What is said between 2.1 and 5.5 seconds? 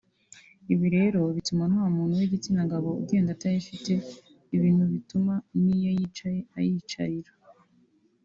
w’igitsina gabo ugenda atayifite ibintu bituma